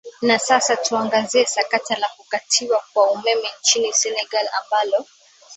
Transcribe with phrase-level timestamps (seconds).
[0.21, 5.05] na sasa tuangazie sakata la kukatika kwa umeme nchini senegal ambalo